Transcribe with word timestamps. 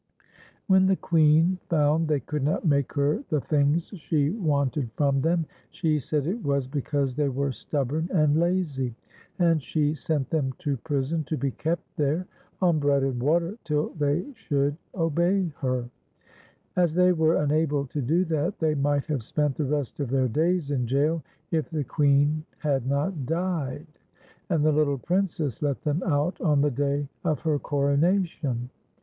When 0.65 0.87
the 0.87 0.95
Queen 0.95 1.59
found 1.69 2.07
they 2.07 2.21
could 2.21 2.41
not 2.41 2.65
make 2.65 2.93
her 2.93 3.23
the 3.29 3.39
things 3.39 3.89
she 3.93 4.31
wanted 4.31 4.89
from 4.93 5.21
them, 5.21 5.45
she 5.69 5.99
said 5.99 6.25
it 6.25 6.43
was 6.43 6.67
TJrSi'S 6.67 6.71
SIIA'EK 6.71 6.71
BELL. 6.71 6.93
137 6.97 7.05
because 7.05 7.15
they 7.17 7.29
were 7.29 7.51
stubborn 7.51 8.09
and 8.11 8.39
laz\', 8.39 8.91
and 9.37 9.61
she 9.61 9.93
sent 9.93 10.31
tlicni 10.31 10.57
to 10.57 10.77
prison 10.77 11.23
to 11.25 11.37
be 11.37 11.51
kept 11.51 11.83
there 11.97 12.25
on 12.63 12.79
bread 12.79 13.03
and 13.03 13.21
water 13.21 13.59
till 13.63 13.89
the\ 13.89 14.25
sliou'.d 14.49 14.75
obey 14.95 15.49
her. 15.59 15.87
As 16.75 16.95
thc\ 16.95 17.15
were 17.15 17.35
unable 17.43 17.85
to 17.85 18.01
do 18.01 18.25
that, 18.25 18.57
they 18.57 18.73
might 18.73 19.05
have 19.05 19.21
spent 19.21 19.55
the 19.55 19.65
rest 19.65 19.99
of 19.99 20.09
their 20.09 20.27
dajs 20.27 20.71
in 20.71 20.87
jail, 20.87 21.21
if 21.51 21.69
the 21.69 21.83
Queen 21.83 22.43
had 22.57 22.87
not 22.87 23.27
died, 23.27 23.85
and 24.49 24.65
the 24.65 24.71
little 24.71 24.97
Prin 24.97 25.27
cess 25.27 25.61
let 25.61 25.83
them 25.83 26.01
out 26.01 26.41
on 26.41 26.61
the 26.61 26.71
day 26.71 27.07
of 27.23 27.41
her 27.41 27.59
coronation. 27.59 28.71